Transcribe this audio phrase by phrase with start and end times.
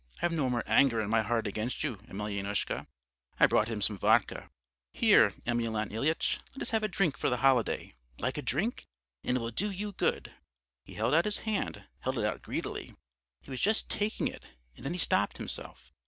[0.19, 2.87] I've no more anger in my heart against you, Emelyanoushka!'
[3.39, 4.49] I brought him some vodka.
[4.93, 7.93] 'Here, Emelyan Ilyitch, let us have a drink for the holiday.
[8.17, 8.87] Like a drink?
[9.23, 10.33] And it will do you good.'
[10.85, 12.95] He held out his hand, held it out greedily;
[13.41, 14.43] he was just taking it,
[14.75, 15.93] and then he stopped himself.